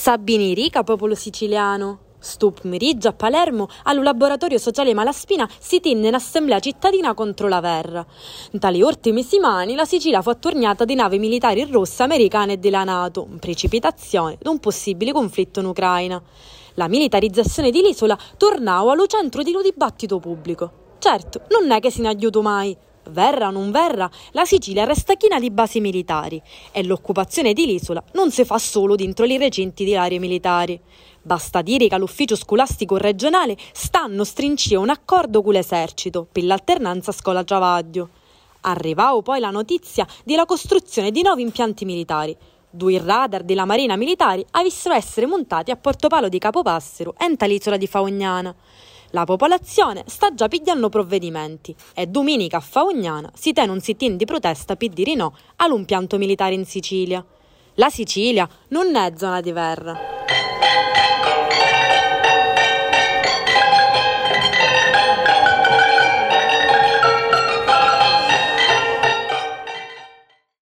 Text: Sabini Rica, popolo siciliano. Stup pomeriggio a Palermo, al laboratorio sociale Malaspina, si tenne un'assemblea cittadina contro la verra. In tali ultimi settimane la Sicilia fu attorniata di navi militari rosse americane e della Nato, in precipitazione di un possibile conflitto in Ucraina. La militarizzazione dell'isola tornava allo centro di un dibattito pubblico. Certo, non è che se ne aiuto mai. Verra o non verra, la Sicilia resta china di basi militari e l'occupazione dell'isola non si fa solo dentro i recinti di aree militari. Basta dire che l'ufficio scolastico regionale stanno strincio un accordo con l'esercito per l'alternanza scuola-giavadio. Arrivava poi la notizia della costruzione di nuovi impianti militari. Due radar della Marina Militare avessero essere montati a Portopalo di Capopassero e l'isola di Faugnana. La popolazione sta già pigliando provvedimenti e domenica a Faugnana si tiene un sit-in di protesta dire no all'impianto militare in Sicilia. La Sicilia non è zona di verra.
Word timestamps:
Sabini 0.00 0.54
Rica, 0.54 0.84
popolo 0.84 1.16
siciliano. 1.16 1.98
Stup 2.20 2.60
pomeriggio 2.60 3.08
a 3.08 3.12
Palermo, 3.14 3.68
al 3.82 4.00
laboratorio 4.00 4.56
sociale 4.56 4.94
Malaspina, 4.94 5.50
si 5.58 5.80
tenne 5.80 6.06
un'assemblea 6.06 6.60
cittadina 6.60 7.14
contro 7.14 7.48
la 7.48 7.58
verra. 7.58 8.06
In 8.52 8.60
tali 8.60 8.80
ultimi 8.80 9.24
settimane 9.24 9.74
la 9.74 9.84
Sicilia 9.84 10.22
fu 10.22 10.28
attorniata 10.28 10.84
di 10.84 10.94
navi 10.94 11.18
militari 11.18 11.68
rosse 11.68 12.04
americane 12.04 12.52
e 12.52 12.56
della 12.58 12.84
Nato, 12.84 13.26
in 13.28 13.40
precipitazione 13.40 14.38
di 14.40 14.48
un 14.48 14.60
possibile 14.60 15.10
conflitto 15.10 15.58
in 15.58 15.66
Ucraina. 15.66 16.22
La 16.74 16.86
militarizzazione 16.86 17.72
dell'isola 17.72 18.16
tornava 18.36 18.92
allo 18.92 19.06
centro 19.06 19.42
di 19.42 19.52
un 19.52 19.62
dibattito 19.62 20.20
pubblico. 20.20 20.70
Certo, 21.00 21.40
non 21.50 21.72
è 21.72 21.80
che 21.80 21.90
se 21.90 22.02
ne 22.02 22.08
aiuto 22.08 22.40
mai. 22.40 22.76
Verra 23.08 23.48
o 23.48 23.50
non 23.50 23.70
verra, 23.70 24.10
la 24.32 24.44
Sicilia 24.44 24.84
resta 24.84 25.14
china 25.14 25.40
di 25.40 25.50
basi 25.50 25.80
militari 25.80 26.40
e 26.72 26.84
l'occupazione 26.84 27.54
dell'isola 27.54 28.02
non 28.12 28.30
si 28.30 28.44
fa 28.44 28.58
solo 28.58 28.96
dentro 28.96 29.24
i 29.24 29.38
recinti 29.38 29.84
di 29.84 29.96
aree 29.96 30.18
militari. 30.18 30.78
Basta 31.22 31.62
dire 31.62 31.88
che 31.88 31.96
l'ufficio 31.96 32.36
scolastico 32.36 32.96
regionale 32.96 33.56
stanno 33.72 34.24
strincio 34.24 34.78
un 34.78 34.90
accordo 34.90 35.42
con 35.42 35.54
l'esercito 35.54 36.26
per 36.30 36.44
l'alternanza 36.44 37.12
scuola-giavadio. 37.12 38.08
Arrivava 38.62 39.22
poi 39.22 39.40
la 39.40 39.50
notizia 39.50 40.06
della 40.24 40.44
costruzione 40.44 41.10
di 41.10 41.22
nuovi 41.22 41.42
impianti 41.42 41.86
militari. 41.86 42.36
Due 42.70 43.00
radar 43.02 43.42
della 43.42 43.64
Marina 43.64 43.96
Militare 43.96 44.44
avessero 44.50 44.94
essere 44.94 45.26
montati 45.26 45.70
a 45.70 45.76
Portopalo 45.76 46.28
di 46.28 46.38
Capopassero 46.38 47.14
e 47.18 47.46
l'isola 47.46 47.78
di 47.78 47.86
Faugnana. 47.86 48.54
La 49.12 49.24
popolazione 49.24 50.04
sta 50.06 50.34
già 50.34 50.48
pigliando 50.48 50.90
provvedimenti 50.90 51.74
e 51.94 52.06
domenica 52.06 52.58
a 52.58 52.60
Faugnana 52.60 53.30
si 53.34 53.54
tiene 53.54 53.72
un 53.72 53.80
sit-in 53.80 54.18
di 54.18 54.26
protesta 54.26 54.76
dire 54.76 55.14
no 55.14 55.34
all'impianto 55.56 56.18
militare 56.18 56.52
in 56.52 56.66
Sicilia. 56.66 57.24
La 57.74 57.88
Sicilia 57.88 58.46
non 58.68 58.94
è 58.94 59.12
zona 59.16 59.40
di 59.40 59.52
verra. 59.52 60.17